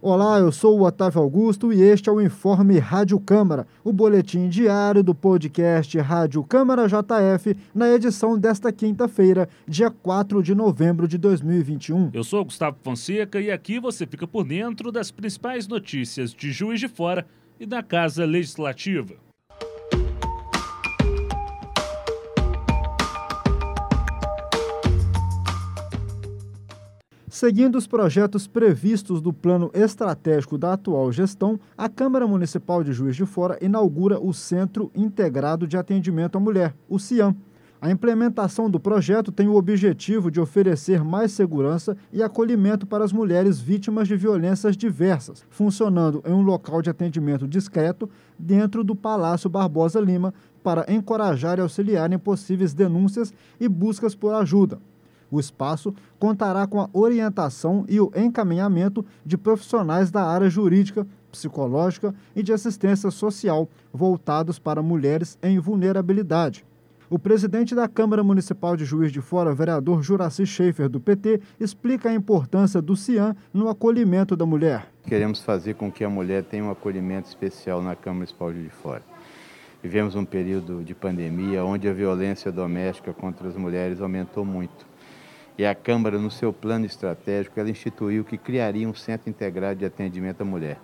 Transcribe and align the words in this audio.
Olá, 0.00 0.38
eu 0.38 0.52
sou 0.52 0.78
o 0.78 0.84
Otávio 0.84 1.20
Augusto 1.20 1.72
e 1.72 1.82
este 1.82 2.08
é 2.08 2.12
o 2.12 2.20
Informe 2.20 2.78
Rádio 2.78 3.18
Câmara, 3.18 3.66
o 3.82 3.92
boletim 3.92 4.48
diário 4.48 5.02
do 5.02 5.12
podcast 5.12 5.98
Rádio 5.98 6.44
Câmara 6.44 6.86
JF, 6.86 7.56
na 7.74 7.88
edição 7.88 8.38
desta 8.38 8.70
quinta-feira, 8.70 9.48
dia 9.66 9.90
4 9.90 10.40
de 10.40 10.54
novembro 10.54 11.08
de 11.08 11.18
2021. 11.18 12.10
Eu 12.14 12.22
sou 12.22 12.44
Gustavo 12.44 12.76
Fonseca 12.80 13.40
e 13.40 13.50
aqui 13.50 13.80
você 13.80 14.06
fica 14.06 14.26
por 14.26 14.44
dentro 14.44 14.92
das 14.92 15.10
principais 15.10 15.66
notícias 15.66 16.32
de 16.32 16.52
Juiz 16.52 16.78
de 16.78 16.86
Fora 16.86 17.26
e 17.58 17.66
da 17.66 17.82
Casa 17.82 18.24
Legislativa. 18.24 19.27
Seguindo 27.30 27.76
os 27.76 27.86
projetos 27.86 28.46
previstos 28.46 29.20
do 29.20 29.34
plano 29.34 29.70
estratégico 29.74 30.56
da 30.56 30.72
atual 30.72 31.12
gestão, 31.12 31.60
a 31.76 31.86
Câmara 31.86 32.26
Municipal 32.26 32.82
de 32.82 32.90
Juiz 32.90 33.14
de 33.14 33.26
Fora 33.26 33.58
inaugura 33.60 34.18
o 34.18 34.32
Centro 34.32 34.90
Integrado 34.94 35.66
de 35.66 35.76
Atendimento 35.76 36.38
à 36.38 36.40
Mulher, 36.40 36.74
o 36.88 36.98
CIAM. 36.98 37.36
A 37.80 37.90
implementação 37.90 38.70
do 38.70 38.80
projeto 38.80 39.30
tem 39.30 39.46
o 39.46 39.56
objetivo 39.56 40.30
de 40.30 40.40
oferecer 40.40 41.04
mais 41.04 41.30
segurança 41.30 41.96
e 42.10 42.22
acolhimento 42.22 42.86
para 42.86 43.04
as 43.04 43.12
mulheres 43.12 43.60
vítimas 43.60 44.08
de 44.08 44.16
violências 44.16 44.74
diversas, 44.74 45.44
funcionando 45.50 46.22
em 46.26 46.32
um 46.32 46.42
local 46.42 46.80
de 46.80 46.88
atendimento 46.88 47.46
discreto 47.46 48.08
dentro 48.38 48.82
do 48.82 48.96
Palácio 48.96 49.50
Barbosa 49.50 50.00
Lima 50.00 50.32
para 50.62 50.86
encorajar 50.88 51.58
e 51.58 51.60
auxiliar 51.60 52.10
em 52.10 52.18
possíveis 52.18 52.72
denúncias 52.72 53.34
e 53.60 53.68
buscas 53.68 54.14
por 54.14 54.34
ajuda. 54.34 54.80
O 55.30 55.38
espaço 55.38 55.94
contará 56.18 56.66
com 56.66 56.80
a 56.80 56.88
orientação 56.92 57.84
e 57.88 58.00
o 58.00 58.10
encaminhamento 58.16 59.04
de 59.24 59.36
profissionais 59.36 60.10
da 60.10 60.24
área 60.24 60.48
jurídica, 60.48 61.06
psicológica 61.30 62.14
e 62.34 62.42
de 62.42 62.52
assistência 62.52 63.10
social 63.10 63.68
voltados 63.92 64.58
para 64.58 64.82
mulheres 64.82 65.38
em 65.42 65.58
vulnerabilidade. 65.58 66.64
O 67.10 67.18
presidente 67.18 67.74
da 67.74 67.88
Câmara 67.88 68.22
Municipal 68.22 68.76
de 68.76 68.84
Juiz 68.84 69.10
de 69.10 69.22
Fora, 69.22 69.54
vereador 69.54 70.02
Juraci 70.02 70.44
Schaefer, 70.44 70.90
do 70.90 71.00
PT, 71.00 71.40
explica 71.58 72.10
a 72.10 72.14
importância 72.14 72.82
do 72.82 72.94
CIAM 72.94 73.34
no 73.52 73.70
acolhimento 73.70 74.36
da 74.36 74.44
mulher. 74.44 74.86
Queremos 75.04 75.40
fazer 75.40 75.74
com 75.74 75.90
que 75.90 76.04
a 76.04 76.10
mulher 76.10 76.44
tenha 76.44 76.64
um 76.64 76.70
acolhimento 76.70 77.26
especial 77.26 77.80
na 77.80 77.96
Câmara 77.96 78.16
Municipal 78.16 78.50
de 78.50 78.58
Juiz 78.58 78.70
de 78.70 78.76
Fora. 78.76 79.02
Vivemos 79.82 80.16
um 80.16 80.24
período 80.24 80.82
de 80.82 80.94
pandemia 80.94 81.64
onde 81.64 81.88
a 81.88 81.92
violência 81.92 82.50
doméstica 82.50 83.12
contra 83.14 83.48
as 83.48 83.56
mulheres 83.56 84.00
aumentou 84.00 84.44
muito. 84.44 84.87
E 85.58 85.66
a 85.66 85.74
Câmara, 85.74 86.20
no 86.20 86.30
seu 86.30 86.52
plano 86.52 86.86
estratégico, 86.86 87.58
ela 87.58 87.68
instituiu 87.68 88.24
que 88.24 88.38
criaria 88.38 88.88
um 88.88 88.94
centro 88.94 89.28
integrado 89.28 89.80
de 89.80 89.84
atendimento 89.84 90.40
à 90.40 90.44
mulher. 90.44 90.78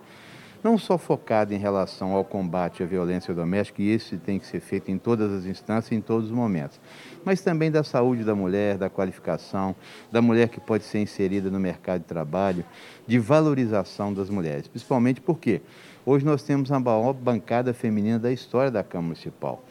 Não 0.61 0.77
só 0.77 0.97
focado 0.97 1.53
em 1.53 1.57
relação 1.57 2.11
ao 2.11 2.25
combate 2.25 2.83
à 2.83 2.85
violência 2.85 3.33
doméstica, 3.33 3.81
e 3.81 3.93
isso 3.93 4.17
tem 4.17 4.37
que 4.37 4.45
ser 4.45 4.59
feito 4.59 4.91
em 4.91 4.97
todas 4.97 5.31
as 5.31 5.45
instâncias, 5.45 5.93
em 5.93 6.01
todos 6.01 6.25
os 6.25 6.35
momentos, 6.35 6.77
mas 7.23 7.39
também 7.39 7.71
da 7.71 7.83
saúde 7.83 8.23
da 8.25 8.35
mulher, 8.35 8.77
da 8.77 8.89
qualificação, 8.89 9.75
da 10.11 10.21
mulher 10.21 10.49
que 10.49 10.59
pode 10.59 10.83
ser 10.83 10.99
inserida 10.99 11.49
no 11.49 11.59
mercado 11.59 12.01
de 12.01 12.07
trabalho, 12.07 12.65
de 13.07 13.17
valorização 13.17 14.13
das 14.13 14.29
mulheres, 14.29 14.67
principalmente 14.67 15.21
porque 15.21 15.61
hoje 16.03 16.25
nós 16.25 16.41
temos 16.43 16.69
a 16.71 16.79
maior 16.79 17.13
bancada 17.13 17.73
feminina 17.73 18.19
da 18.19 18.31
história 18.31 18.71
da 18.71 18.83
Câmara 18.83 19.09
Municipal. 19.09 19.63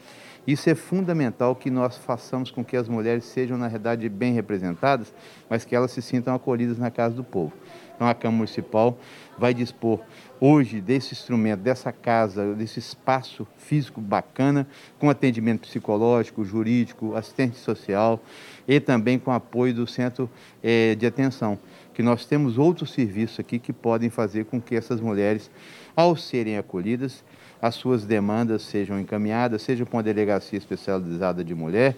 Isso 0.47 0.69
é 0.69 0.75
fundamental 0.75 1.55
que 1.55 1.71
nós 1.71 1.97
façamos 1.97 2.51
com 2.51 2.63
que 2.63 2.77
as 2.77 2.87
mulheres 2.87 3.25
sejam, 3.25 3.57
na 3.57 3.67
verdade, 3.67 4.07
bem 4.07 4.33
representadas, 4.33 5.13
mas 5.49 5.65
que 5.65 5.75
elas 5.75 5.91
se 5.91 6.01
sintam 6.01 6.35
acolhidas 6.35 6.77
na 6.77 6.91
casa 6.91 7.15
do 7.15 7.23
povo. 7.23 7.53
Então, 7.95 8.07
a 8.07 8.13
Câmara 8.13 8.37
Municipal 8.37 8.97
vai 9.37 9.53
dispor 9.53 9.99
hoje 10.39 10.81
desse 10.81 11.13
instrumento, 11.13 11.61
dessa 11.61 11.91
casa, 11.91 12.53
desse 12.53 12.79
espaço 12.79 13.47
físico 13.57 14.01
bacana, 14.01 14.67
com 14.99 15.09
atendimento 15.09 15.61
psicológico, 15.61 16.43
jurídico, 16.43 17.15
assistente 17.15 17.57
social 17.57 18.21
e 18.67 18.79
também 18.79 19.17
com 19.17 19.31
apoio 19.31 19.73
do 19.73 19.87
centro 19.87 20.29
é, 20.61 20.95
de 20.95 21.05
atenção, 21.05 21.57
que 21.93 22.03
nós 22.03 22.25
temos 22.25 22.57
outros 22.57 22.91
serviços 22.91 23.39
aqui 23.39 23.59
que 23.59 23.71
podem 23.71 24.09
fazer 24.09 24.45
com 24.45 24.61
que 24.61 24.75
essas 24.75 24.99
mulheres, 24.99 25.49
ao 25.95 26.15
serem 26.15 26.57
acolhidas, 26.57 27.23
as 27.61 27.75
suas 27.75 28.05
demandas 28.05 28.61
sejam 28.63 28.99
encaminhadas, 28.99 29.61
seja 29.61 29.85
para 29.85 29.97
uma 29.97 30.03
delegacia 30.03 30.57
especializada 30.57 31.43
de 31.43 31.55
mulher, 31.55 31.95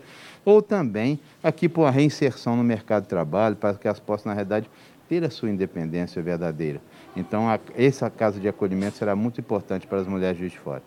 ou 0.47 0.61
também 0.61 1.19
aqui 1.43 1.67
para 1.67 1.89
a 1.89 1.91
reinserção 1.91 2.55
no 2.55 2.63
mercado 2.63 3.03
de 3.03 3.09
trabalho, 3.09 3.57
para 3.57 3.73
que 3.73 3.85
elas 3.85 3.99
possam, 3.99 4.29
na 4.29 4.33
realidade, 4.33 4.69
ter 5.09 5.21
a 5.25 5.29
sua 5.29 5.49
independência 5.49 6.21
verdadeira. 6.21 6.81
Então, 7.17 7.49
a, 7.49 7.59
essa 7.75 8.09
casa 8.09 8.39
de 8.39 8.47
acolhimento 8.47 8.95
será 8.95 9.13
muito 9.13 9.41
importante 9.41 9.85
para 9.85 9.99
as 9.99 10.07
mulheres 10.07 10.37
de 10.49 10.57
fora. 10.57 10.81